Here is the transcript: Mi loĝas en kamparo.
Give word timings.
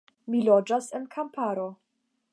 Mi 0.35 0.39
loĝas 0.47 0.89
en 1.01 1.05
kamparo. 1.17 1.71